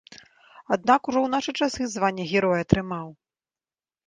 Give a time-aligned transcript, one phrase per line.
[0.75, 3.07] Аднак ужо ў нашы часы звання героя атрымаў.